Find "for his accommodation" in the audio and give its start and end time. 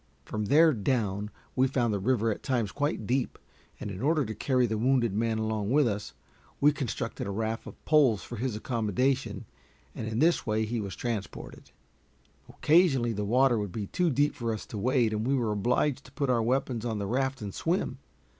8.23-9.45